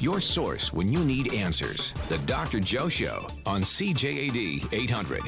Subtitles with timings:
[0.00, 1.92] your source when you need answers.
[2.08, 2.60] The Dr.
[2.60, 5.22] Joe Show on CJAD 800.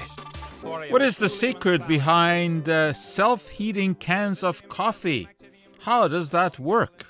[0.62, 5.28] What is the secret behind uh, self heating cans of coffee?
[5.80, 7.06] How does that work?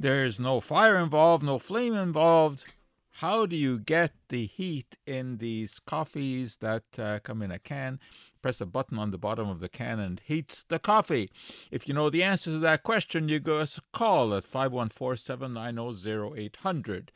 [0.00, 2.64] There's no fire involved, no flame involved.
[3.10, 8.00] How do you get the heat in these coffees that uh, come in a can?
[8.42, 11.30] Press a button on the bottom of the can and heats the coffee.
[11.70, 15.16] If you know the answer to that question, you give us a call at 514
[15.16, 17.12] 790 0800.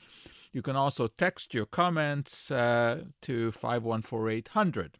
[0.52, 4.99] You can also text your comments uh, to 514 800.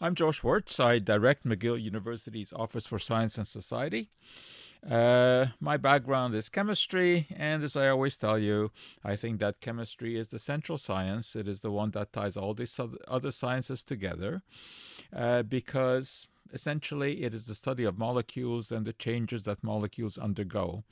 [0.00, 0.78] I'm Joe Schwartz.
[0.78, 4.10] I direct McGill University's Office for Science and Society.
[4.88, 8.72] Uh, my background is chemistry, and as I always tell you,
[9.04, 11.36] I think that chemistry is the central science.
[11.36, 14.42] It is the one that ties all these other sciences together
[15.14, 20.82] uh, because essentially it is the study of molecules and the changes that molecules undergo.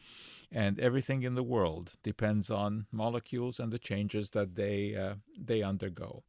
[0.52, 5.62] And everything in the world depends on molecules and the changes that they, uh, they
[5.62, 6.22] undergo,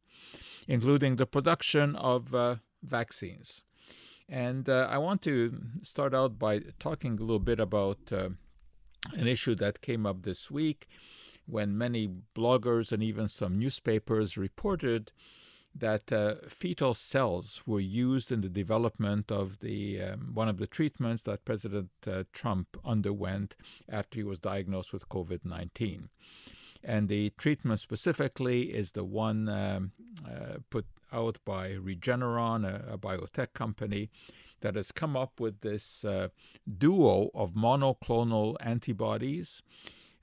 [0.66, 3.62] including the production of uh, vaccines.
[4.32, 8.30] And uh, I want to start out by talking a little bit about uh,
[9.12, 10.88] an issue that came up this week
[11.44, 15.12] when many bloggers and even some newspapers reported
[15.74, 20.66] that uh, fetal cells were used in the development of the um, one of the
[20.66, 23.54] treatments that President uh, Trump underwent
[23.86, 26.08] after he was diagnosed with COVID-19.
[26.84, 29.92] And the treatment specifically is the one um,
[30.26, 34.10] uh, put out by Regeneron, a, a, biotech company,
[34.60, 36.28] that has come up with this uh,
[36.78, 39.62] duo of monoclonal antibodies.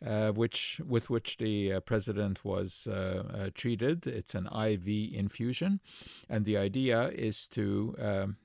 [0.05, 4.07] Uh, which with which the uh, president was uh, uh, treated.
[4.07, 5.81] It's an IV infusion,
[6.30, 8.37] and the idea is to um,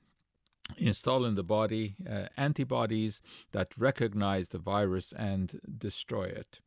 [0.77, 3.21] install in the body uh, antibodies
[3.51, 6.59] that recognize the virus and destroy it.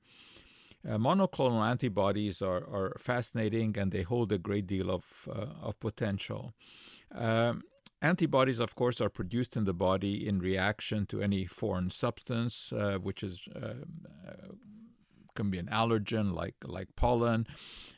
[0.89, 5.79] Uh, monoclonal antibodies are, are fascinating and they hold a great deal of, uh, of
[5.81, 6.55] potential.
[7.13, 7.63] Um,
[8.01, 12.99] antibodies, of course, are produced in the body in reaction to any foreign substance, uh,
[13.03, 13.75] which is uh,
[14.27, 14.33] uh,
[15.35, 17.47] can be an allergen like like pollen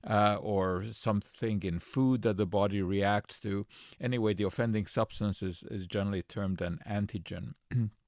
[0.07, 3.67] uh, or something in food that the body reacts to.
[3.99, 7.55] Anyway, the offending substance is, is generally termed an antigen.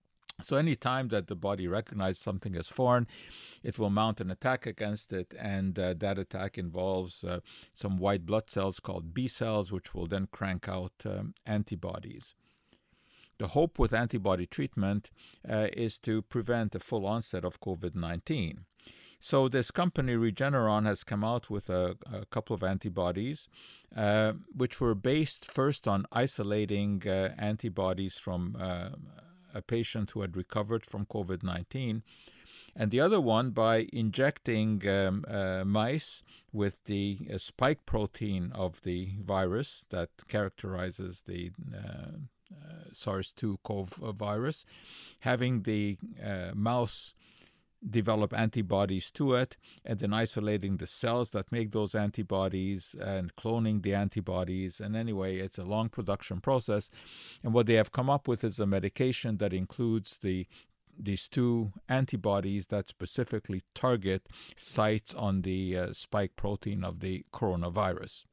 [0.42, 3.06] So, any time that the body recognizes something as foreign,
[3.62, 7.40] it will mount an attack against it, and uh, that attack involves uh,
[7.74, 12.34] some white blood cells called B cells, which will then crank out um, antibodies.
[13.38, 15.10] The hope with antibody treatment
[15.48, 18.66] uh, is to prevent the full onset of COVID 19.
[19.18, 23.48] So, this company Regeneron has come out with a, a couple of antibodies,
[23.96, 28.90] uh, which were based first on isolating uh, antibodies from uh,
[29.54, 32.02] a patient who had recovered from COVID 19,
[32.74, 38.80] and the other one by injecting um, uh, mice with the uh, spike protein of
[38.82, 42.18] the virus that characterizes the uh,
[42.52, 44.66] uh SARS 2 CoV virus,
[45.20, 47.14] having the uh, mouse
[47.88, 53.82] develop antibodies to it, and then isolating the cells that make those antibodies and cloning
[53.82, 54.80] the antibodies.
[54.80, 56.90] And anyway, it's a long production process.
[57.42, 60.46] And what they have come up with is a medication that includes the
[60.98, 68.24] these two antibodies that specifically target sites on the uh, spike protein of the coronavirus.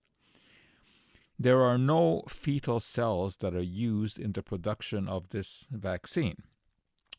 [1.39, 6.43] There are no fetal cells that are used in the production of this vaccine.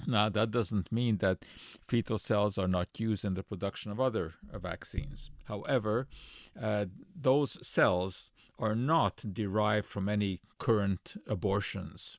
[0.06, 1.44] Now, that doesn't mean that
[1.86, 5.30] fetal cells are not used in the production of other uh, vaccines.
[5.44, 6.06] However,
[6.60, 12.18] uh, those cells are not derived from any current abortions.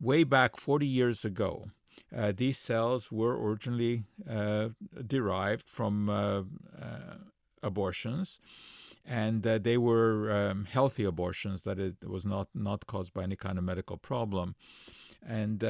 [0.00, 1.70] Way back 40 years ago,
[2.16, 4.70] uh, these cells were originally uh,
[5.06, 6.42] derived from uh,
[6.80, 7.16] uh,
[7.62, 8.40] abortions,
[9.04, 13.58] and they were um, healthy abortions, that it was not, not caused by any kind
[13.58, 14.54] of medical problem.
[15.26, 15.60] And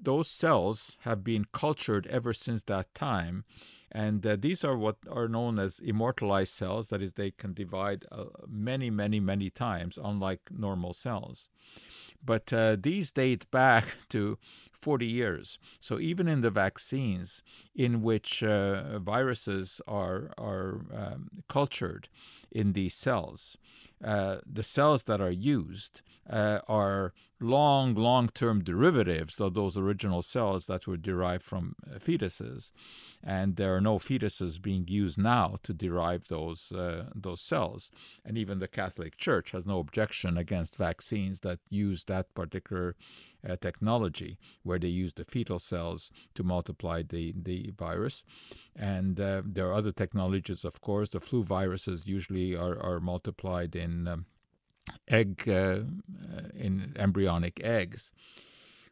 [0.00, 3.44] those cells have been cultured ever since that time.
[3.90, 6.88] And uh, these are what are known as immortalized cells.
[6.88, 11.48] That is, they can divide uh, many, many, many times, unlike normal cells.
[12.24, 14.38] But uh, these date back to
[14.72, 15.58] 40 years.
[15.80, 17.42] So even in the vaccines
[17.74, 22.08] in which uh, viruses are, are um, cultured
[22.50, 23.56] in these cells,
[24.04, 30.22] uh, the cells that are used uh, are long, long term derivatives of those original
[30.22, 32.72] cells that were derived from fetuses.
[33.22, 37.90] And there are no fetuses being used now to derive those, uh, those cells.
[38.24, 42.96] And even the Catholic Church has no objection against vaccines that use that particular
[43.48, 48.24] uh, technology, where they use the fetal cells to multiply the, the virus.
[48.74, 51.10] And uh, there are other technologies, of course.
[51.10, 54.26] The flu viruses usually are, are multiplied in um,
[55.08, 55.80] egg uh,
[56.54, 58.12] in embryonic eggs.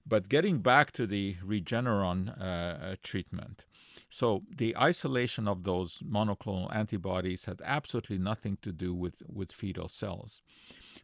[0.08, 3.66] But getting back to the Regeneron uh, treatment,
[4.08, 9.88] so the isolation of those monoclonal antibodies had absolutely nothing to do with, with fetal
[9.88, 10.43] cells.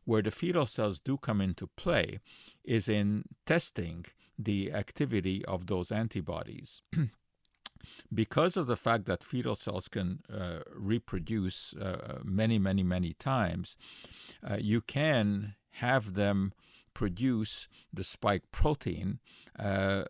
[0.04, 2.20] Where the fetal cells do come into play
[2.64, 4.06] is in testing
[4.38, 6.82] the activity of those antibodies.
[8.12, 13.76] because of the fact that fetal cells can uh, reproduce uh, many, many, many times,
[14.49, 16.52] uh, you can have them
[16.94, 19.19] produce the spike protein,
[19.58, 20.05] uh,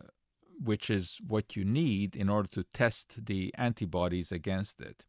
[0.63, 5.07] which is what you need in order to test the antibodies against it.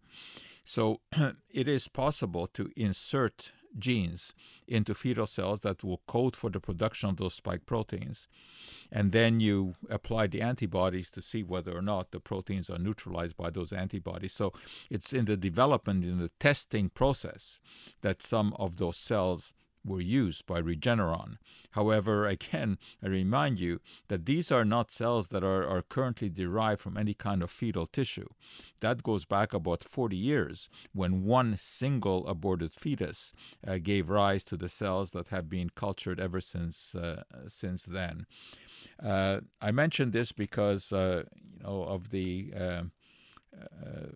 [0.64, 1.02] So
[1.50, 4.34] it is possible to insert genes
[4.68, 8.28] into fetal cells that will code for the production of those spike proteins.
[8.92, 13.38] And then you apply the antibodies to see whether or not the proteins are neutralized
[13.38, 14.34] by those antibodies.
[14.34, 14.54] So
[14.90, 17.60] it's in the development, in the testing process,
[18.02, 19.54] that some of those cells
[19.86, 21.38] were used by Regeneron.
[21.72, 26.82] However, again, I remind you that these are not cells that are, are currently derived
[26.82, 28.28] from any kind of fetal tissue.
[28.82, 33.34] That goes back about 40 years when one single aborted fetus
[33.66, 38.26] uh, gave rise to the cells that have been cultured ever since, uh, since then.
[39.02, 42.84] Uh, I mentioned this because, uh, you know, of the uh,
[43.56, 44.08] uh,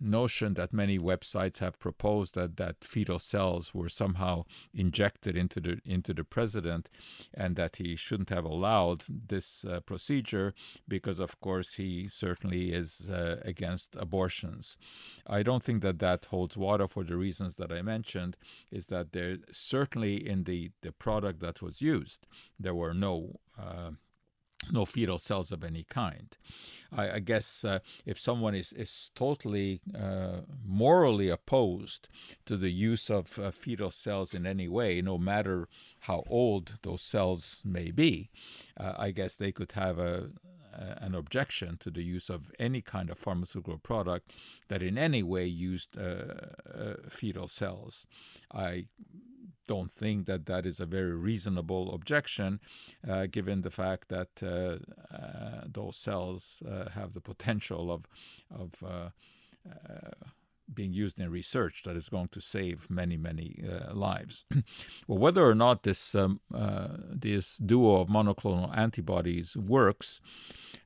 [0.00, 5.80] notion that many websites have proposed that, that fetal cells were somehow injected into the
[5.84, 6.90] into the president,
[7.34, 10.54] and that he shouldn't have allowed this uh, procedure
[10.86, 14.78] because, of course, he certainly is uh, against abortions.
[15.26, 18.36] I don't think that that holds water for the reasons that I mentioned.
[18.70, 22.26] Is that there certainly in the the product that was used
[22.58, 23.90] there were no uh,
[24.72, 26.36] no fetal cells of any kind.
[26.92, 32.08] I, I guess uh, if someone is, is totally uh, morally opposed
[32.46, 35.68] to the use of uh, fetal cells in any way, no matter
[36.00, 38.30] how old those cells may be,
[38.78, 40.30] uh, I guess they could have a,
[40.78, 44.34] an objection to the use of any kind of pharmaceutical product
[44.68, 46.24] that in any way used uh,
[46.72, 48.06] uh, fetal cells.
[48.52, 48.86] I
[49.68, 52.58] don't think that that is a very reasonable objection,
[53.08, 54.78] uh, given the fact that uh,
[55.14, 58.08] uh, those cells uh, have the potential of
[58.50, 59.10] of uh,
[60.74, 64.44] being used in research that is going to save many, many uh, lives.
[65.08, 70.20] well, whether or not this um, uh, this duo of monoclonal antibodies works,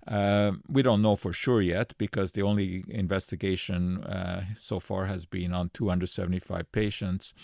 [0.08, 5.26] uh, we don't know for sure yet because the only investigation uh, so far has
[5.26, 7.34] been on 275 patients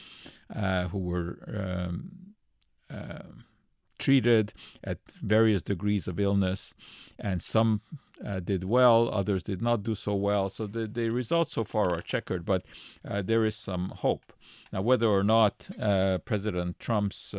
[0.55, 1.38] uh, who were.
[1.46, 2.10] Um,
[2.90, 3.22] uh,
[3.99, 4.52] treated
[4.84, 6.72] at various degrees of illness,
[7.19, 7.81] and some
[8.25, 10.49] uh, did well, others did not do so well.
[10.49, 12.64] So the, the results so far are checkered, but
[13.06, 14.32] uh, there is some hope.
[14.72, 17.34] Now, whether or not uh, President Trump's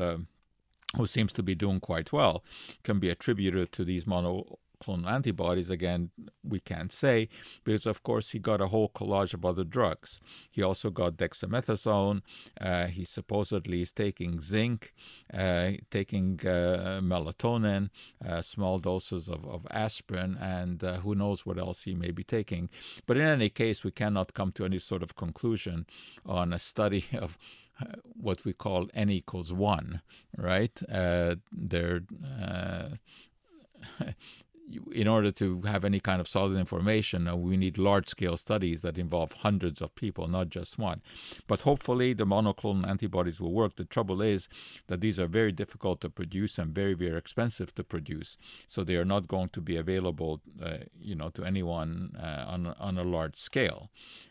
[0.98, 2.44] who seems to be doing quite well,
[2.84, 6.10] can be attributed to these mono monoclonal antibodies, again,
[6.44, 7.30] we can't say,
[7.64, 10.22] because of course he got a whole collage of other drugs.
[10.52, 12.22] He also got dexamethasone.
[12.60, 14.94] Uh, he supposedly is taking zinc,
[15.34, 17.90] uh, taking uh, melatonin,
[18.28, 22.24] uh, small doses of, of aspirin, and uh, who knows what else he may be
[22.24, 22.70] taking.
[23.06, 25.86] But in any case, we cannot come to any sort of conclusion
[26.26, 27.38] on a study of
[27.82, 30.02] uh, what we call n equals one,
[30.38, 30.82] right?
[30.92, 31.36] Uh,
[32.42, 32.90] uh,
[34.92, 38.82] in order to have any kind of solid information, uh, we need large scale studies
[38.82, 41.02] that involve hundreds of people, not just one.
[41.48, 43.76] But hopefully, the monoclonal antibodies will work.
[43.76, 44.48] The trouble is
[44.88, 48.38] that these are very difficult to produce and very, very expensive to produce.
[48.68, 52.68] So they are not going to be available, uh, you know, to anyone uh, on,
[52.80, 53.90] on a large scale.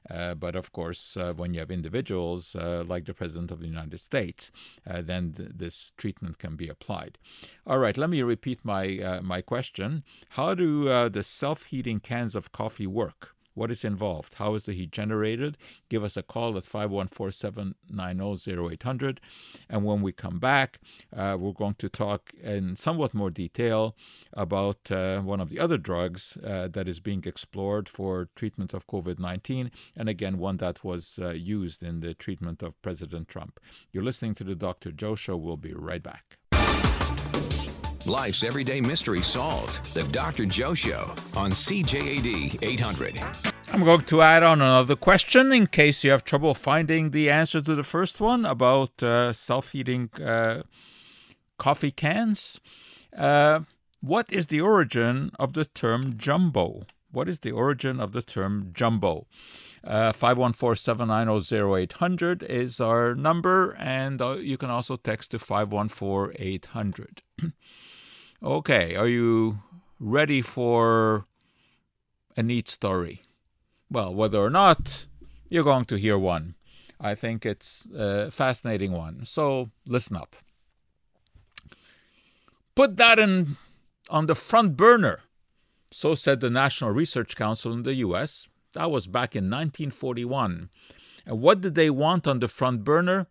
[0.09, 3.66] Uh, but of course, uh, when you have individuals uh, like the President of the
[3.66, 4.50] United States,
[4.85, 7.18] then th- this treatment can be applied.
[7.66, 10.02] All right, let me repeat my, my question.
[10.32, 13.35] How do uh, the self heating cans of coffee work?
[13.58, 14.35] What is involved?
[14.35, 15.58] How is the heat generated?
[15.88, 19.20] Give us a call at 514 790 0800.
[19.68, 20.78] And when we come back,
[21.14, 23.97] uh, we're going to talk in somewhat more detail
[24.32, 28.87] about uh, one of the other drugs uh, that is being explored for treatment of
[28.87, 33.58] COVID 19, and again, one that was uh, used in the treatment of President Trump.
[33.90, 34.92] You're listening to the Dr.
[34.92, 35.37] Joe Show.
[35.37, 36.38] We'll be right back.
[38.06, 39.92] Life's everyday mystery solved.
[39.92, 40.46] The Dr.
[40.46, 43.20] Joe Show on CJAD 800.
[43.72, 47.60] I'm going to add on another question in case you have trouble finding the answer
[47.60, 50.62] to the first one about uh, self heating uh,
[51.58, 52.60] coffee cans.
[53.16, 53.60] Uh,
[54.00, 56.86] what is the origin of the term jumbo?
[57.10, 59.26] What is the origin of the term jumbo?
[59.84, 67.20] Uh, 514-790-0800 is our number, and uh, you can also text to 514-800.
[68.42, 69.59] okay, are you
[69.99, 71.25] ready for
[72.37, 73.23] a neat story?
[73.90, 75.07] Well, whether or not,
[75.49, 76.54] you're going to hear one.
[77.00, 79.25] I think it's a fascinating one.
[79.25, 80.37] So listen up.
[82.75, 83.57] Put that in
[84.11, 85.21] on the front burner.
[85.90, 88.49] So said the National Research Council in the US.
[88.75, 90.68] That was back in 1941.
[91.26, 93.26] And what did they want on the front burner?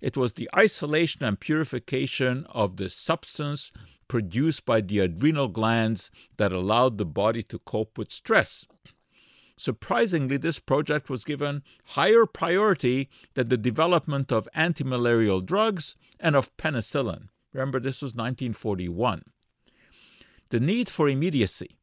[0.00, 3.70] It was the isolation and purification of the substance
[4.10, 8.66] produced by the adrenal glands that allowed the body to cope with stress.
[9.56, 16.56] Surprisingly, this project was given higher priority than the development of antimalarial drugs and of
[16.56, 17.28] penicillin.
[17.52, 19.22] Remember, this was 1941.
[20.48, 21.78] The need for immediacy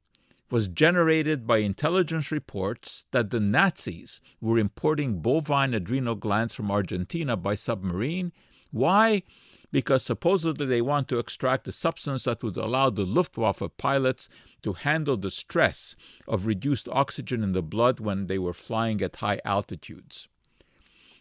[0.52, 7.38] was generated by intelligence reports that the Nazis were importing bovine adrenal glands from Argentina
[7.38, 8.34] by submarine.
[8.72, 9.24] Why?
[9.72, 14.30] Because supposedly they want to extract a substance that would allow the Luftwaffe pilots
[14.64, 15.96] to handle the stress
[16.28, 20.28] of reduced oxygen in the blood when they were flying at high altitudes.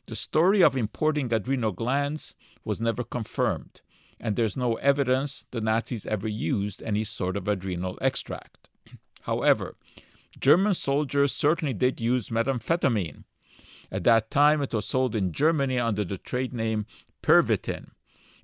[0.06, 3.80] The story of importing adrenal glands was never confirmed,
[4.20, 8.68] and there's no evidence the Nazis ever used any sort of adrenal extract.
[9.22, 9.74] However,
[10.38, 13.24] German soldiers certainly did use methamphetamine.
[13.90, 16.86] At that time, it was sold in Germany under the trade name
[17.22, 17.90] Pervitin,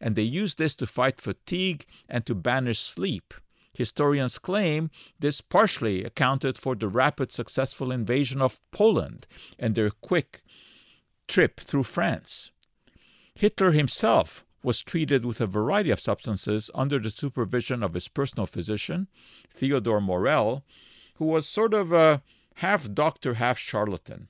[0.03, 3.33] and they used this to fight fatigue and to banish sleep.
[3.73, 9.27] Historians claim this partially accounted for the rapid successful invasion of Poland
[9.59, 10.43] and their quick
[11.29, 12.51] trip through France.
[13.35, 18.47] Hitler himself was treated with a variety of substances under the supervision of his personal
[18.47, 19.09] physician,
[19.49, 20.65] Theodor Morell,
[21.15, 22.23] who was sort of a
[22.57, 24.29] half doctor, half charlatan.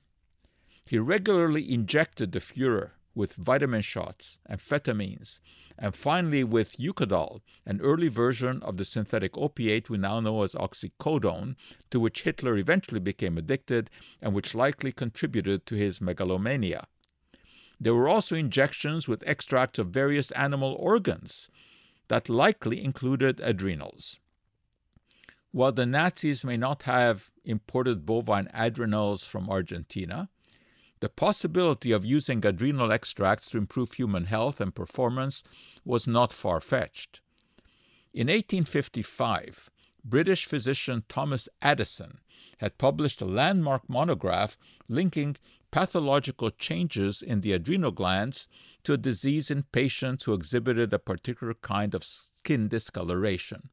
[0.85, 5.39] He regularly injected the Fuhrer with vitamin shots, amphetamines,
[5.77, 10.53] and finally with Eukodal, an early version of the synthetic opiate we now know as
[10.53, 11.55] oxycodone,
[11.89, 13.89] to which Hitler eventually became addicted
[14.21, 16.87] and which likely contributed to his megalomania.
[17.79, 21.49] There were also injections with extracts of various animal organs
[22.07, 24.19] that likely included adrenals.
[25.51, 30.29] While the Nazis may not have imported bovine adrenals from Argentina,
[31.03, 35.43] the possibility of using adrenal extracts to improve human health and performance
[35.83, 37.19] was not far fetched.
[38.13, 39.69] In 1855,
[40.05, 42.19] British physician Thomas Addison
[42.59, 44.57] had published a landmark monograph
[44.87, 45.35] linking
[45.71, 48.47] pathological changes in the adrenal glands
[48.85, 53.67] to a disease in patients who exhibited a particular kind of skin discoloration.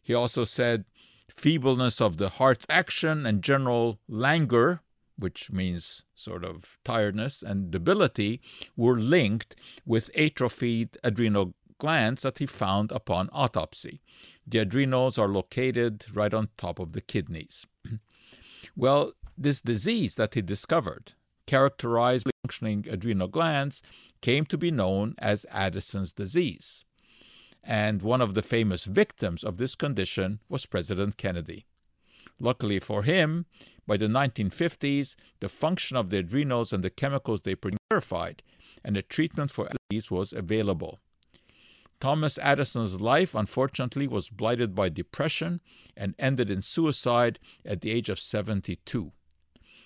[0.00, 0.84] He also said
[1.28, 4.82] feebleness of the heart's action and general languor
[5.18, 8.40] which means sort of tiredness, and debility
[8.76, 14.00] were linked with atrophied adrenal glands that he found upon autopsy.
[14.46, 17.66] The adrenals are located right on top of the kidneys.
[18.76, 21.12] well, this disease that he discovered,
[21.46, 23.82] characterized functioning adrenal glands,
[24.20, 26.84] came to be known as Addison's disease.
[27.62, 31.66] And one of the famous victims of this condition was President Kennedy.
[32.40, 33.46] Luckily for him,
[33.86, 38.42] by the 1950s, the function of the adrenals and the chemicals they produce verified,
[38.84, 41.00] and a treatment for disease was available.
[42.00, 45.60] Thomas Addison's life, unfortunately, was blighted by depression
[45.96, 49.12] and ended in suicide at the age of 72.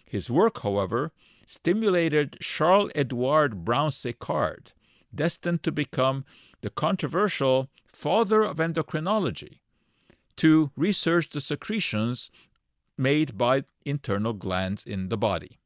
[0.05, 1.13] His work, however,
[1.47, 4.75] stimulated Charles Edouard Brown Séquard,
[5.15, 6.27] destined to become
[6.61, 9.62] the controversial father of endocrinology
[10.37, 12.31] to research the secretions
[12.97, 15.59] made by internal glands in the body.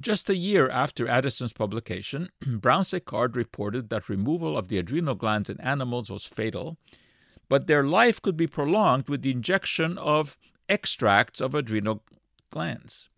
[0.00, 5.48] Just a year after Addison's publication, Brown Séquard reported that removal of the adrenal glands
[5.48, 6.76] in animals was fatal,
[7.48, 10.36] but their life could be prolonged with the injection of
[10.68, 12.02] extracts of adrenal
[12.50, 13.10] glands.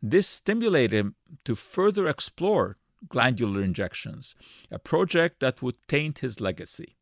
[0.00, 2.76] This stimulated him to further explore
[3.08, 4.34] glandular injections,
[4.70, 6.96] a project that would taint his legacy.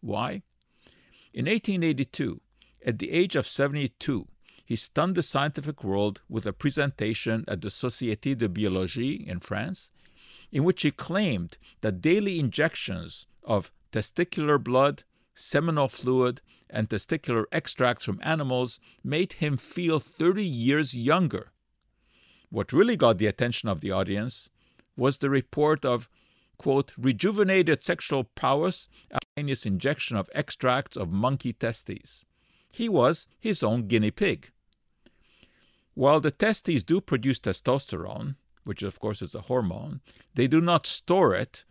[0.00, 0.42] Why?
[1.34, 2.40] In 1882,
[2.84, 4.28] at the age of 72,
[4.64, 9.90] he stunned the scientific world with a presentation at the Société de Biologie in France,
[10.50, 18.04] in which he claimed that daily injections of testicular blood, seminal fluid, and testicular extracts
[18.04, 21.52] from animals made him feel 30 years younger.
[22.50, 24.50] What really got the attention of the audience
[24.96, 26.10] was the report of,
[26.58, 32.24] quote, rejuvenated sexual prowess after injection of extracts of monkey testes.
[32.70, 34.50] He was his own guinea pig.
[35.94, 40.00] While the testes do produce testosterone, which of course is a hormone,
[40.34, 41.64] they do not store it,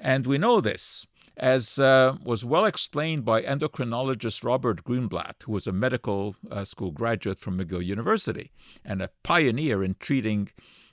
[0.00, 1.06] and we know this,
[1.36, 6.90] as uh, was well explained by endocrinologist Robert Greenblatt, who was a medical uh, school
[6.90, 8.50] graduate from McGill University
[8.84, 10.48] and a pioneer in treating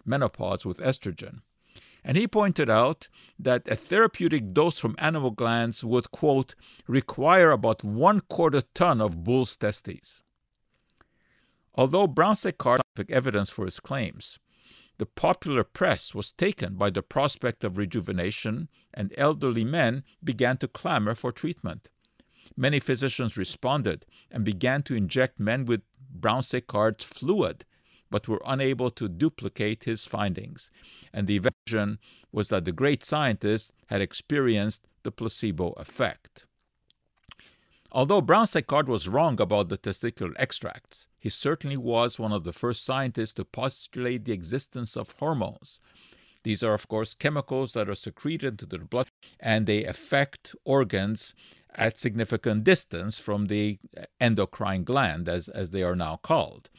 [0.06, 1.42] menopause with estrogen.
[2.08, 6.56] And he pointed out that a therapeutic dose from animal glands would, quote,
[6.88, 10.24] require about one quarter ton of bull's testes.
[11.76, 14.40] Although Brown-Séquard scientific evidence for his claims,
[15.00, 20.68] the popular press was taken by the prospect of rejuvenation, and elderly men began to
[20.70, 21.90] clamor for treatment.
[22.56, 27.66] Many physicians responded and began to inject men with Brown-Séquard's fluid,
[28.10, 30.72] but were unable to duplicate his findings.
[31.14, 32.00] And the version
[32.32, 36.46] was that the great scientist had experienced the placebo effect.
[37.92, 42.84] Although Brown-Séquard was wrong about the testicular extracts, he certainly was one of the first
[42.84, 45.80] scientists to postulate the existence of hormones.
[46.44, 49.08] These are, of course, chemicals that are secreted into the blood
[49.40, 51.34] and they affect organs
[51.76, 53.80] at significant distance from the
[54.20, 56.70] endocrine gland, as, as they are now called.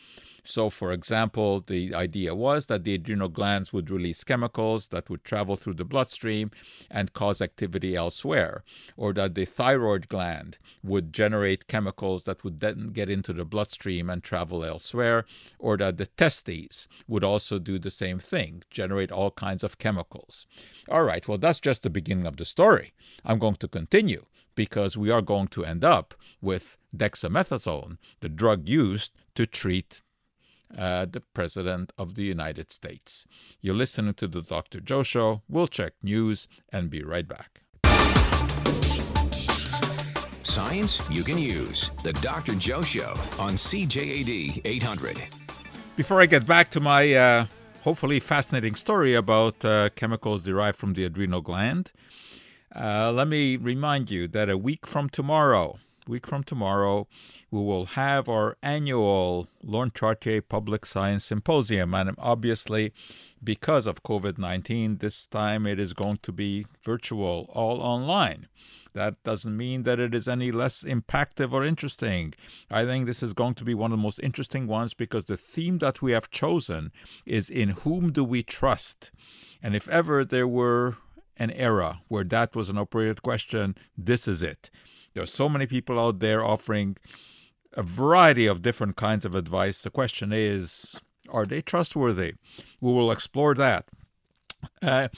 [0.50, 5.22] So, for example, the idea was that the adrenal glands would release chemicals that would
[5.22, 6.52] travel through the bloodstream
[6.90, 8.64] and cause activity elsewhere,
[8.96, 14.08] or that the thyroid gland would generate chemicals that would then get into the bloodstream
[14.08, 15.26] and travel elsewhere,
[15.58, 20.46] or that the testes would also do the same thing, generate all kinds of chemicals.
[20.88, 22.94] All right, well, that's just the beginning of the story.
[23.22, 24.24] I'm going to continue
[24.54, 30.02] because we are going to end up with dexamethasone, the drug used to treat
[30.76, 33.26] uh, the President of the United States.
[33.60, 34.80] You're listening to the Dr.
[34.80, 35.42] Joe Show.
[35.48, 37.62] We'll check news and be right back.
[40.42, 41.90] Science you can use.
[42.02, 42.54] The Dr.
[42.54, 45.18] Joe Show on CJAD 800.
[45.94, 47.46] Before I get back to my uh,
[47.82, 51.92] hopefully fascinating story about uh, chemicals derived from the adrenal gland,
[52.74, 57.06] uh, let me remind you that a week from tomorrow, week from tomorrow,
[57.50, 61.94] we will have our annual Lorne Trottier Public Science Symposium.
[61.94, 62.92] And obviously,
[63.42, 68.48] because of COVID 19, this time it is going to be virtual, all online.
[68.94, 72.34] That doesn't mean that it is any less impactful or interesting.
[72.70, 75.36] I think this is going to be one of the most interesting ones because the
[75.36, 76.90] theme that we have chosen
[77.26, 79.12] is In Whom Do We Trust?
[79.62, 80.96] And if ever there were
[81.36, 84.70] an era where that was an appropriate question, this is it.
[85.18, 86.96] There are so many people out there offering
[87.72, 89.82] a variety of different kinds of advice.
[89.82, 92.34] The question is, are they trustworthy?
[92.80, 93.86] We will explore that.
[94.80, 95.08] Uh,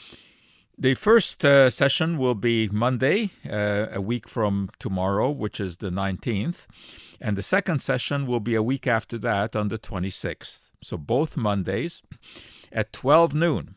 [0.79, 5.91] the first uh, session will be Monday, uh, a week from tomorrow, which is the
[5.91, 6.67] 19th.
[7.21, 10.73] And the second session will be a week after that on the 26th.
[10.81, 12.03] So both Mondays
[12.73, 13.75] at 12 noon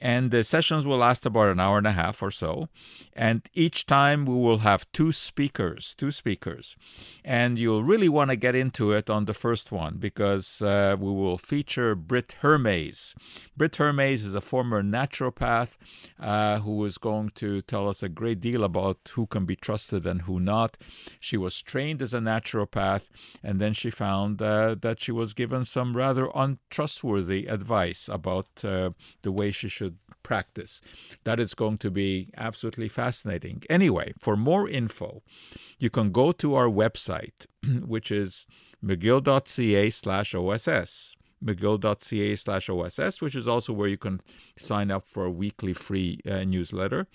[0.00, 2.68] and the sessions will last about an hour and a half or so.
[3.12, 6.76] And each time we will have two speakers, two speakers.
[7.22, 11.10] And you'll really want to get into it on the first one because uh, we
[11.10, 13.14] will feature Britt Hermes.
[13.56, 15.76] Britt Hermes is a former naturopath
[16.18, 20.06] uh, who is going to tell us a great deal about who can be trusted
[20.06, 20.78] and who not.
[21.18, 23.08] She was trained as a naturopath,
[23.42, 28.90] and then she found uh, that she was given some rather untrustworthy advice about uh,
[29.22, 29.89] the way she should
[30.22, 30.80] practice.
[31.24, 33.62] That is going to be absolutely fascinating.
[33.68, 35.22] Anyway, for more info,
[35.78, 37.46] you can go to our website,
[37.86, 38.46] which is
[38.84, 44.20] mcgill.ca slash OSS mcgill.ca slash OSS, which is also where you can
[44.56, 47.06] sign up for a weekly free uh, newsletter.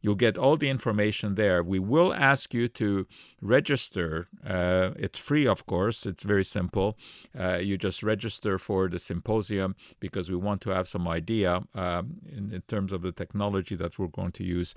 [0.00, 1.62] You'll get all the information there.
[1.62, 3.06] We will ask you to
[3.40, 4.28] register.
[4.46, 6.06] Uh, it's free, of course.
[6.06, 6.98] It's very simple.
[7.38, 12.16] Uh, you just register for the symposium because we want to have some idea um,
[12.30, 14.74] in, in, terms of the technology that we're going to use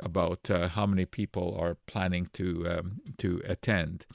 [0.00, 4.06] about uh, how many people are planning to um, to attend.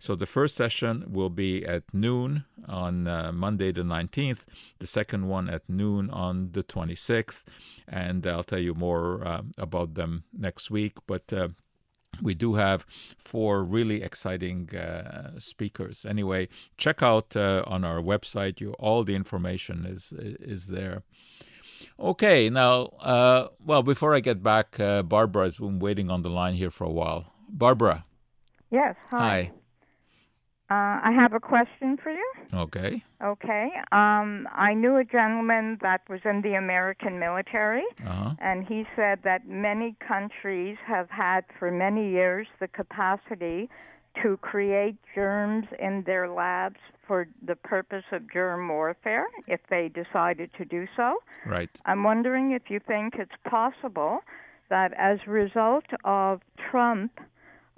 [0.00, 4.46] So the first session will be at noon on uh, Monday the 19th,
[4.78, 7.44] the second one at noon on the 26th.
[7.86, 10.96] And I'll tell you more uh, about them next week.
[11.06, 11.48] But uh,
[12.22, 12.86] we do have
[13.18, 16.06] four really exciting uh, speakers.
[16.06, 18.60] Anyway, check out uh, on our website.
[18.60, 21.02] You all the information is is there.
[21.98, 26.30] Okay, now, uh, well, before I get back, uh, Barbara has been waiting on the
[26.30, 27.32] line here for a while.
[27.48, 28.04] Barbara.
[28.70, 28.94] Yes.
[29.10, 29.50] Hi.
[30.70, 32.32] Uh, I have a question for you.
[32.54, 33.02] Okay.
[33.22, 33.70] Okay.
[33.90, 38.34] Um, I knew a gentleman that was in the American military, Uh-huh.
[38.38, 43.68] and he said that many countries have had for many years the capacity
[44.22, 50.50] to create germs in their labs for the purpose of germ warfare if they decided
[50.58, 51.16] to do so.
[51.46, 51.70] Right.
[51.84, 54.20] I'm wondering if you think it's possible
[54.68, 57.18] that as a result of Trump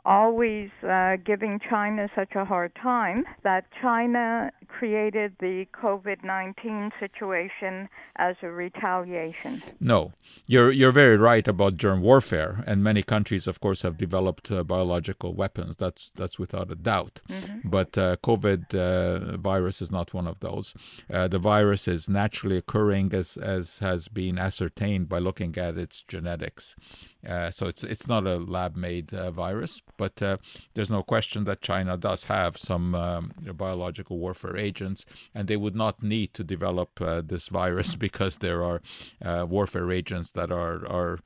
[0.04, 7.88] always uh, giving China such a hard time, that China created the COVID 19 situation
[8.16, 9.62] as a retaliation.
[9.80, 10.12] No,
[10.46, 14.64] you're you're very right about germ warfare, and many countries, of course, have developed uh,
[14.64, 15.76] biological weapons.
[15.76, 17.20] That's that's without a doubt.
[17.64, 20.74] But uh, COVID uh, virus is not one of those.
[21.12, 26.02] Uh, the virus is naturally occurring, as as has been ascertained by looking at its
[26.02, 26.76] genetics.
[27.26, 30.36] Uh, so it's it's not a lab-made uh, virus, but uh,
[30.74, 35.04] there's no question that China does have some um, biological warfare agents,
[35.34, 38.82] and they would not need to develop uh, this virus because there are
[39.24, 41.18] uh, warfare agents that are are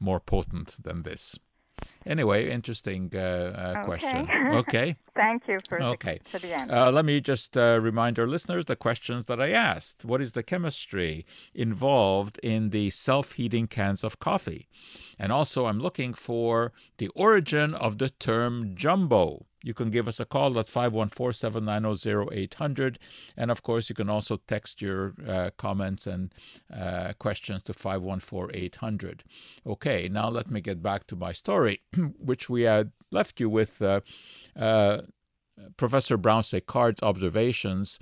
[0.00, 1.38] more potent than this.
[2.06, 4.28] Anyway, interesting uh, uh, question.
[4.52, 4.96] Okay.
[5.16, 6.18] Thank you for, Okay.
[6.24, 6.74] the, for the answer.
[6.74, 10.04] Uh, let me just uh, remind our listeners the questions that I asked.
[10.04, 14.68] What is the chemistry involved in the self heating cans of coffee?
[15.18, 19.46] And also, I'm looking for the origin of the term jumbo.
[19.64, 22.98] You can give us a call at 514 790 0800.
[23.36, 26.32] And of course, you can also text your uh, comments and
[26.72, 29.24] uh, questions to 514 800.
[29.66, 31.80] Okay, now let me get back to my story,
[32.18, 33.80] which we had left you with.
[33.80, 34.00] Uh,
[34.54, 34.98] uh,
[35.76, 38.00] Professor Brown Séquard's observations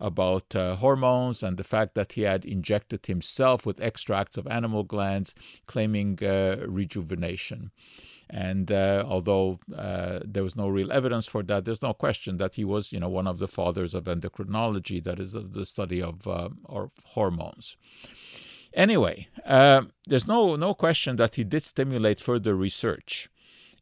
[0.00, 4.84] about uh, hormones and the fact that he had injected himself with extracts of animal
[4.84, 5.34] glands,
[5.66, 7.70] claiming uh, rejuvenation.
[8.30, 12.54] And uh, although uh, there was no real evidence for that, there's no question that
[12.54, 16.26] he was, you know, one of the fathers of endocrinology, that is the study of,
[16.26, 16.48] uh,
[17.04, 17.76] hormones.
[18.72, 23.28] Anyway, uh, there's no no question that he did stimulate further research.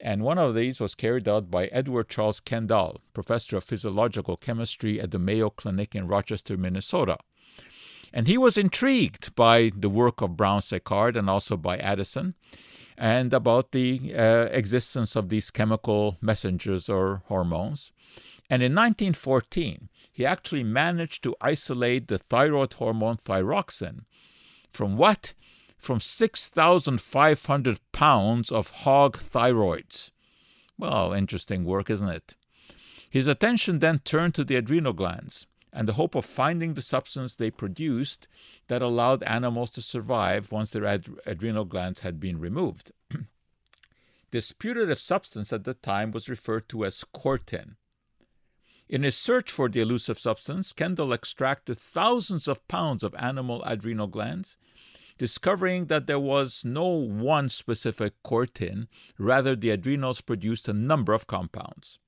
[0.01, 5.01] And one of these was carried out by Edward Charles Kendall, professor of physiological chemistry
[5.01, 7.19] at the Mayo Clinic in Rochester, Minnesota.
[8.13, 12.35] And he was intrigued by the work of Brown Séquard and also by Addison
[13.03, 17.93] and about the uh, existence of these chemical messengers or hormones.
[18.49, 24.05] And in 1914, he actually managed to isolate the thyroid hormone thyroxine
[24.71, 25.35] from what?
[25.79, 30.13] From 6,500 pounds of hog thyroids.
[30.79, 32.37] Well, interesting work, isn't it?
[33.11, 37.37] His attention then turned to the adrenal glands and the hope of finding the substance
[37.37, 38.29] they produced
[38.69, 42.93] that allowed animals to survive once their ad- adrenal glands had been removed.
[44.31, 47.77] this putative substance at the time was referred to as cortin.
[48.89, 54.07] In his search for the elusive substance, Kendall extracted thousands of pounds of animal adrenal
[54.07, 54.59] glands,
[55.17, 61.27] discovering that there was no one specific cortin, rather, the adrenals produced a number of
[61.27, 61.99] compounds.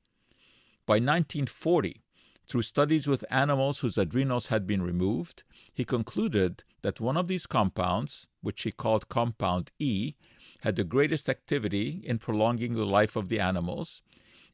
[0.85, 2.03] By 1940,
[2.47, 7.47] through studies with animals whose adrenals had been removed, he concluded that one of these
[7.47, 10.15] compounds, which he called compound E,
[10.61, 14.03] had the greatest activity in prolonging the life of the animals,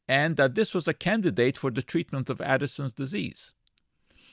[0.08, 3.54] and that this was a candidate for the treatment of Addison's disease.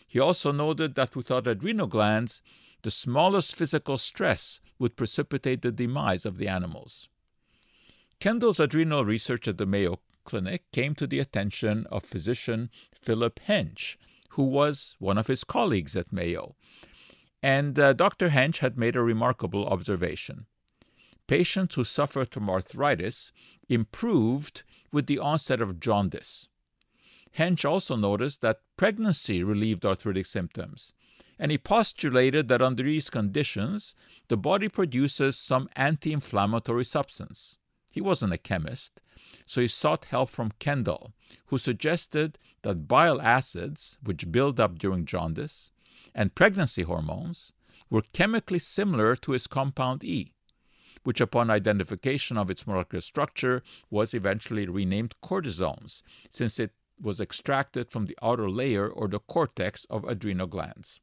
[0.07, 2.41] He also noted that without adrenal glands,
[2.83, 7.09] the smallest physical stress would precipitate the demise of the animals.
[8.19, 13.95] Kendall's adrenal research at the Mayo Clinic came to the attention of physician Philip Hench,
[14.31, 16.57] who was one of his colleagues at Mayo.
[17.41, 18.31] And uh, Dr.
[18.31, 20.45] Hench had made a remarkable observation.
[21.27, 23.31] Patients who suffered from arthritis
[23.69, 26.49] improved with the onset of jaundice.
[27.37, 30.91] Hench also noticed that pregnancy relieved arthritic symptoms,
[31.39, 33.95] and he postulated that under these conditions,
[34.27, 37.57] the body produces some anti inflammatory substance.
[37.97, 39.01] He wasn't a chemist,
[39.47, 41.15] so he sought help from Kendall,
[41.47, 45.71] who suggested that bile acids, which build up during jaundice,
[46.13, 47.53] and pregnancy hormones
[47.89, 50.35] were chemically similar to his compound E,
[51.01, 57.89] which, upon identification of its molecular structure, was eventually renamed cortisones, since it was extracted
[57.89, 61.01] from the outer layer or the cortex of adrenal glands.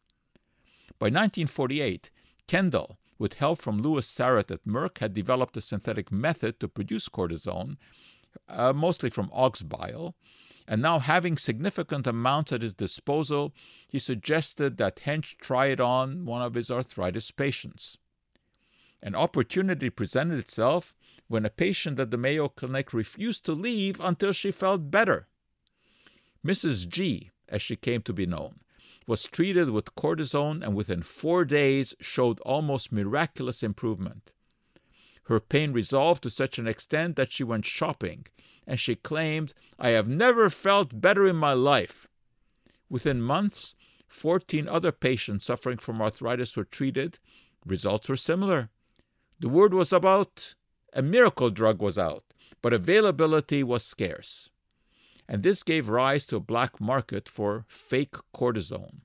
[1.01, 2.13] By 1948,
[2.47, 7.09] Kendall, with help from Lewis Sarett at Merck, had developed a synthetic method to produce
[7.09, 7.77] cortisone,
[8.48, 10.14] uh, mostly from ox bile,
[10.66, 13.55] and now having significant amounts at his disposal,
[13.87, 17.98] he suggested that Hench try it on one of his arthritis patients.
[19.03, 20.96] An opportunity presented itself
[21.29, 25.29] when a patient at the Mayo Clinic refused to leave until she felt better.
[26.44, 26.88] Mrs.
[26.88, 28.61] G, as she came to be known,
[29.07, 34.33] was treated with cortisone and within four days showed almost miraculous improvement.
[35.25, 38.27] Her pain resolved to such an extent that she went shopping,
[38.67, 42.07] and she claimed, I have never felt better in my life.
[42.88, 43.75] Within months,
[44.07, 47.19] 14 other patients suffering from arthritis were treated.
[47.64, 48.71] Results were similar.
[49.40, 50.55] The word was about
[50.93, 52.25] a miracle drug was out,
[52.62, 54.51] but availability was scarce.
[55.29, 59.01] And this gave rise to a black market for fake cortisone.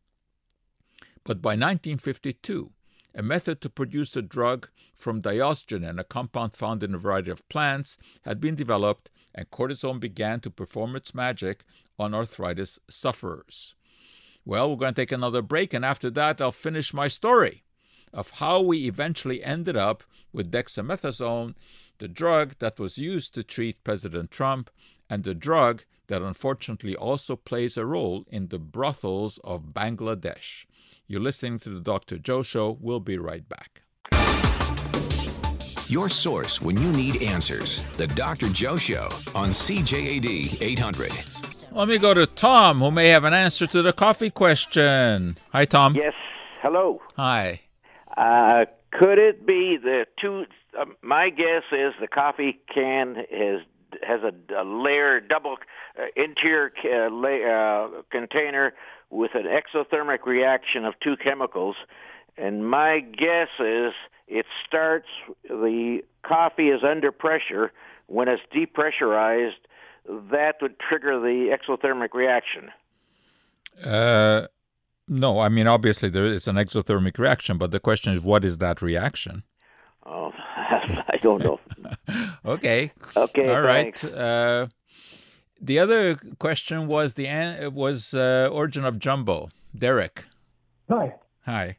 [1.23, 2.71] But by 1952,
[3.15, 7.47] a method to produce the drug from diosgenin, a compound found in a variety of
[7.49, 11.63] plants, had been developed, and cortisone began to perform its magic
[11.97, 13.75] on arthritis sufferers.
[14.45, 17.63] Well, we're going to take another break, and after that, I'll finish my story
[18.13, 21.55] of how we eventually ended up with dexamethasone,
[21.99, 24.69] the drug that was used to treat President Trump,
[25.09, 30.65] and the drug that unfortunately also plays a role in the brothels of Bangladesh.
[31.07, 32.17] You're listening to the Dr.
[32.17, 32.77] Joe Show.
[32.81, 33.83] We'll be right back.
[35.87, 37.81] Your source when you need answers.
[37.97, 38.49] The Dr.
[38.49, 41.11] Joe Show on CJAD 800.
[41.71, 45.37] Let me go to Tom, who may have an answer to the coffee question.
[45.51, 45.95] Hi, Tom.
[45.95, 46.13] Yes.
[46.61, 47.01] Hello.
[47.15, 47.61] Hi.
[48.17, 50.45] Uh, could it be the two?
[50.79, 53.61] Uh, my guess is the coffee can is
[54.03, 55.57] has a, a layer, double
[56.15, 58.73] interior uh, lay, uh, container
[59.09, 61.75] with an exothermic reaction of two chemicals,
[62.37, 63.93] and my guess is
[64.27, 65.07] it starts.
[65.47, 67.71] The coffee is under pressure.
[68.07, 69.61] When it's depressurized,
[70.31, 72.69] that would trigger the exothermic reaction.
[73.83, 74.47] Uh,
[75.07, 78.59] no, I mean obviously there is an exothermic reaction, but the question is, what is
[78.59, 79.43] that reaction?
[80.05, 81.59] Oh, I don't know.
[82.45, 82.91] okay.
[83.15, 83.49] Okay.
[83.49, 83.97] All right.
[83.97, 84.03] thanks.
[84.03, 84.67] Uh,
[85.61, 87.27] the other question was the
[87.73, 89.49] was uh, origin of jumbo.
[89.77, 90.25] Derek.
[90.89, 91.13] Hi.
[91.45, 91.77] Hi.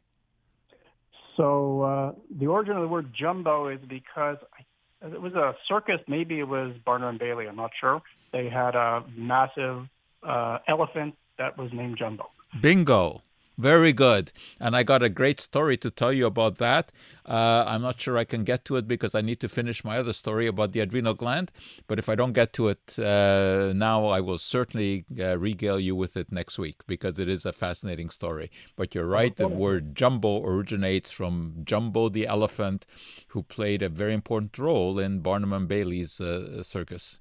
[1.35, 5.99] So uh, the origin of the word jumbo is because I, it was a circus.
[6.07, 7.47] Maybe it was Barnum and Bailey.
[7.47, 8.01] I'm not sure.
[8.31, 9.87] They had a massive
[10.23, 12.29] uh, elephant that was named Jumbo.
[12.61, 13.21] Bingo.
[13.61, 14.31] Very good.
[14.59, 16.91] And I got a great story to tell you about that.
[17.27, 19.99] Uh, I'm not sure I can get to it because I need to finish my
[19.99, 21.51] other story about the adrenal gland.
[21.85, 25.95] But if I don't get to it uh, now, I will certainly uh, regale you
[25.95, 28.49] with it next week because it is a fascinating story.
[28.75, 32.87] But you're right, the word jumbo originates from Jumbo the elephant,
[33.27, 37.19] who played a very important role in Barnum and Bailey's uh, circus.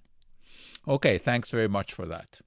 [0.88, 2.40] Okay, thanks very much for that.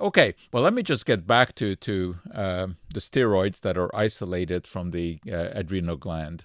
[0.00, 4.64] Okay, well, let me just get back to to uh, the steroids that are isolated
[4.64, 6.44] from the uh, adrenal gland.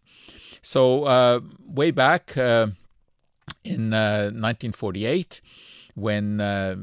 [0.63, 2.67] So uh, way back uh,
[3.63, 5.39] in 1948,
[5.93, 6.77] when uh,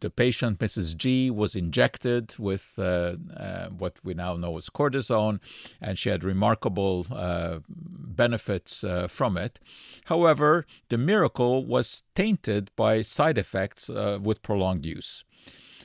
[0.00, 0.96] the patient, Mrs.
[0.96, 3.14] G, was injected with uh,
[3.78, 5.38] what we now know as cortisone,
[5.80, 7.06] and she had remarkable
[7.68, 9.60] benefits from it.
[10.06, 15.24] However, the miracle was tainted by side effects with prolonged use.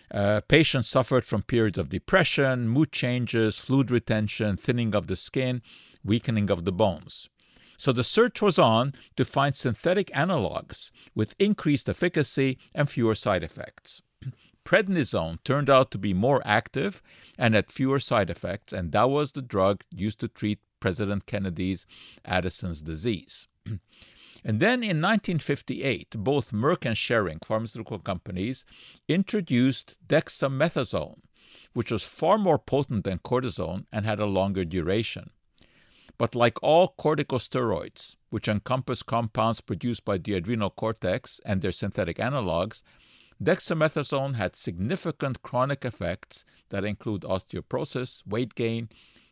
[0.09, 5.61] Uh, patients suffered from periods of depression, mood changes, fluid retention, thinning of the skin,
[6.03, 7.29] weakening of the bones.
[7.77, 13.43] So the search was on to find synthetic analogs with increased efficacy and fewer side
[13.43, 14.01] effects.
[14.65, 17.03] Prednisone turned out to be more active
[17.37, 21.85] and had fewer side effects, and that was the drug used to treat President Kennedy's
[22.25, 23.47] Addison's disease.
[24.43, 28.65] And then in 1958, both Merck and Schering, pharmaceutical companies,
[29.07, 31.21] introduced dexamethasone,
[31.73, 35.31] which was far more potent than cortisone and had a longer duration.
[36.17, 42.17] But like all corticosteroids, which encompass compounds produced by the adrenal cortex and their synthetic
[42.17, 42.81] analogs,
[43.41, 48.89] dexamethasone had significant chronic effects that include osteoporosis, weight gain,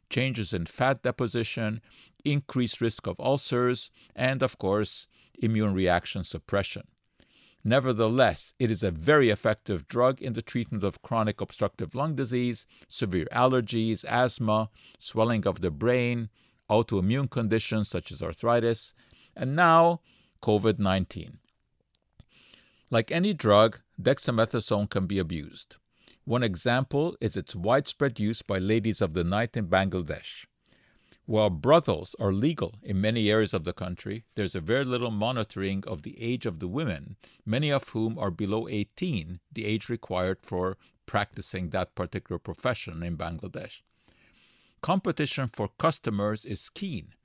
[0.09, 1.81] changes in fat deposition,
[2.25, 5.07] increased risk of ulcers, and, of course,
[5.39, 6.87] immune reaction suppression.
[7.63, 12.67] Nevertheless, it is a very effective drug in the treatment of chronic obstructive lung disease,
[12.87, 16.29] severe allergies, asthma, swelling of the brain,
[16.69, 18.93] autoimmune conditions such as arthritis,
[19.35, 20.01] and now
[20.43, 21.39] COVID 19.
[22.91, 25.77] Like any drug, dexamethasone can be abused.
[26.23, 30.45] One example is its widespread use by ladies of the night in Bangladesh.
[31.27, 35.83] While brothels are legal in many areas of the country, there's a very little monitoring
[35.87, 40.37] of the age of the women, many of whom are below 18, the age required
[40.43, 43.81] for practicing that particular profession in Bangladesh.
[44.81, 47.15] Competition for customers is keen,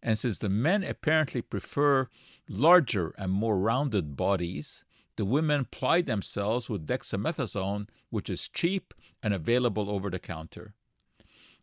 [0.00, 2.08] and since the men apparently prefer
[2.48, 4.84] larger and more rounded bodies,
[5.16, 10.76] the women ply themselves with dexamethasone, which is cheap and available over the counter.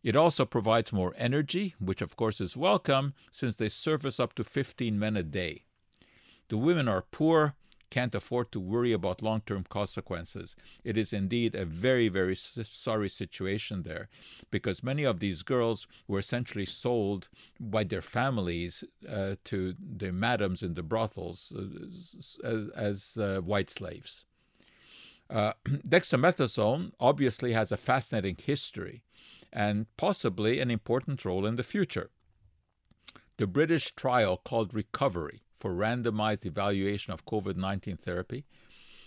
[0.06, 4.44] It also provides more energy, which of course is welcome since they service up to
[4.44, 5.64] 15 men a day.
[6.46, 7.56] The women are poor,
[7.90, 10.54] can't afford to worry about long term consequences.
[10.84, 14.08] It is indeed a very, very sorry situation there
[14.52, 17.26] because many of these girls were essentially sold
[17.58, 23.70] by their families uh, to the madams in the brothels uh, as, as uh, white
[23.70, 24.24] slaves.
[25.28, 29.02] Uh, dexamethasone obviously has a fascinating history
[29.56, 32.10] and possibly an important role in the future.
[33.38, 38.44] The British trial called Recovery for randomized evaluation of COVID 19 therapy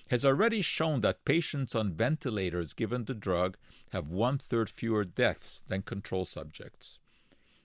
[0.10, 3.58] has already shown that patients on ventilators given the drug
[3.92, 6.98] have one third fewer deaths than control subjects.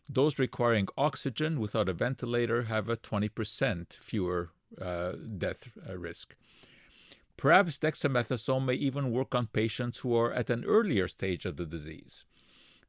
[0.07, 6.37] Those requiring oxygen without a ventilator have a 20% fewer uh, death uh, risk.
[7.39, 11.65] Perhaps dexamethasone may even work on patients who are at an earlier stage of the
[11.65, 12.25] disease.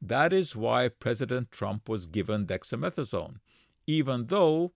[0.01, 3.39] That is why President Trump was given dexamethasone,
[3.87, 4.73] even though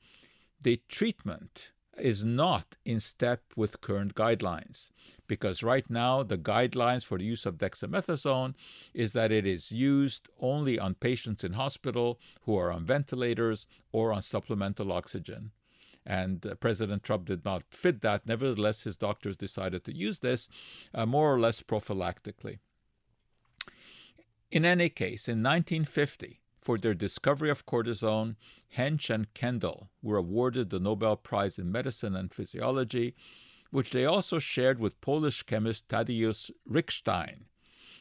[0.62, 4.90] the treatment is not in step with current guidelines.
[5.28, 8.56] Because right now, the guidelines for the use of dexamethasone
[8.94, 14.12] is that it is used only on patients in hospital who are on ventilators or
[14.14, 15.52] on supplemental oxygen.
[16.06, 18.26] And uh, President Trump did not fit that.
[18.26, 20.50] Nevertheless, his doctors decided to use this
[20.94, 22.60] uh, more or less prophylactically.
[24.52, 28.36] In any case, in 1950, for their discovery of cortisone,
[28.76, 33.16] Hench and Kendall were awarded the Nobel Prize in Medicine and Physiology,
[33.70, 37.46] which they also shared with Polish chemist Tadeusz Reichstein,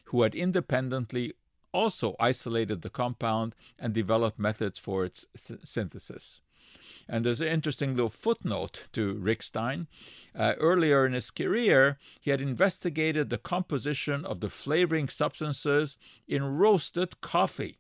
[0.05, 1.35] who had independently
[1.73, 6.41] also isolated the compound and developed methods for its synthesis.
[7.09, 9.87] And there's an interesting little footnote to Reichstein.
[10.35, 16.59] Uh, earlier in his career, he had investigated the composition of the flavoring substances in
[16.59, 17.79] roasted coffee.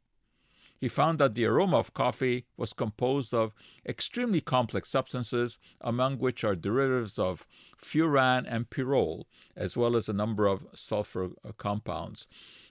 [0.80, 3.52] He found that the aroma of coffee was composed of
[3.84, 9.24] extremely complex substances, among which are derivatives of furan and pyrrole,
[9.56, 12.28] as well as a number of sulfur compounds.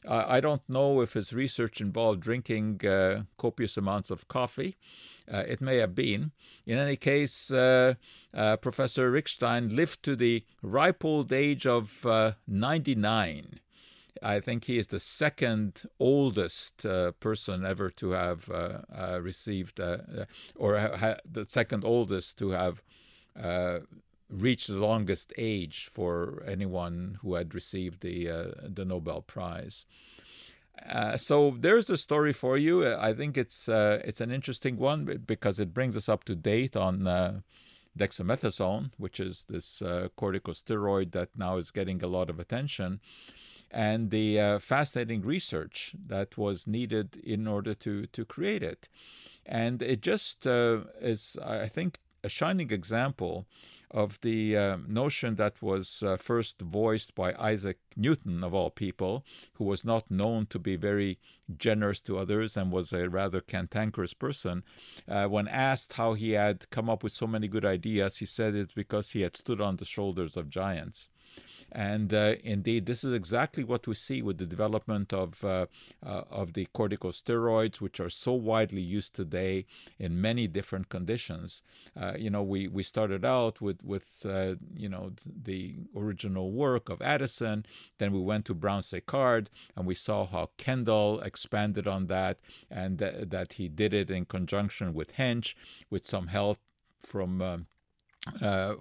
[0.07, 4.75] Uh, I don't know if his research involved drinking uh, copious amounts of coffee.
[5.31, 6.31] Uh, it may have been.
[6.65, 7.95] In any case, uh,
[8.33, 12.05] uh, Professor Reichstein lived to the ripe old age of
[12.47, 13.59] 99.
[14.23, 19.79] I think he is the second oldest uh, person ever to have uh, uh, received,
[20.55, 22.81] or ha- the second oldest to have
[24.29, 29.85] reached the longest age for anyone who had received the the Nobel Prize.
[30.85, 32.87] Uh, so there's the story for you.
[32.87, 36.75] I think it's uh, it's an interesting one because it brings us up to date
[36.75, 37.41] on uh,
[37.97, 42.99] dexamethasone, which is this uh, corticosteroid that now is getting a lot of attention,
[43.71, 48.87] and the uh, fascinating research that was needed in order to to create it.
[49.45, 53.47] And it just is, I think, a shining example
[53.89, 59.23] of the uh, notion that was uh, first voiced by Isaac Newton, of all people,
[59.53, 61.19] who was not known to be very
[61.57, 64.65] generous to others and was a rather cantankerous person.
[65.07, 68.55] Uh, when asked how he had come up with so many good ideas, he said
[68.55, 71.07] it's because he had stood on the shoulders of giants.
[71.71, 75.67] And uh, indeed, this is exactly what we see with the development of uh,
[76.05, 79.65] uh, of the corticosteroids, which are so widely used today
[79.99, 81.61] in many different conditions.
[81.95, 85.11] Uh, you know, we, we started out with with uh, you know
[85.43, 87.65] the original work of Addison,
[87.97, 92.39] then we went to Brown Séquard, and we saw how Kendall expanded on that,
[92.71, 95.53] and th- that he did it in conjunction with Hench,
[95.89, 96.57] with some help
[97.03, 97.41] from.
[97.41, 97.76] Um, uh,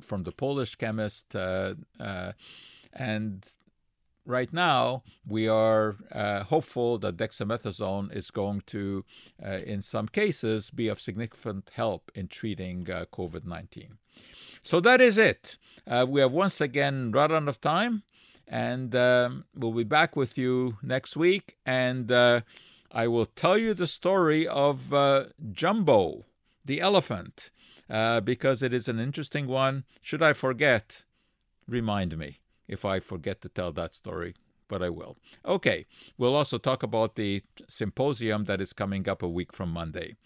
[0.00, 2.32] from the Polish chemist, uh, uh,
[2.92, 3.46] and
[4.26, 9.04] right now, we are uh, hopeful that dexamethasone is going to,
[9.44, 13.98] uh, in some cases, be of significant help in treating uh, COVID 19.
[14.62, 15.58] So that is it.
[15.86, 18.02] Uh, we have once again run out of time,
[18.48, 21.56] and um, we'll be back with you next week.
[21.64, 22.40] And uh,
[22.90, 26.24] I will tell you the story of uh, Jumbo,
[26.64, 27.50] the elephant,
[27.88, 29.84] Uh, because it is an interesting one.
[30.00, 31.04] Should I forget,
[31.68, 32.40] remind me.
[32.68, 34.34] if I forget to tell that story,
[34.68, 35.16] but I will.
[35.44, 35.86] Okay,
[36.18, 40.16] we'll also talk about the symposium that is coming up a week from Monday.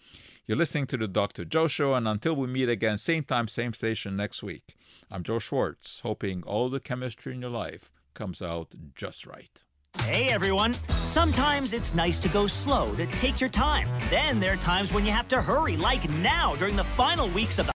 [0.47, 1.45] You're listening to the Dr.
[1.45, 4.75] Joe Show, and until we meet again, same time, same station next week,
[5.11, 9.63] I'm Joe Schwartz, hoping all the chemistry in your life comes out just right.
[9.99, 10.73] Hey everyone!
[11.03, 13.89] Sometimes it's nice to go slow, to take your time.
[14.09, 17.59] Then there are times when you have to hurry, like now during the final weeks
[17.59, 17.69] of the